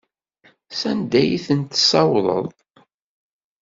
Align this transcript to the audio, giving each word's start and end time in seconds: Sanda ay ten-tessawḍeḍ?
Sanda 0.79 1.17
ay 1.23 1.31
ten-tessawḍeḍ? 1.45 2.47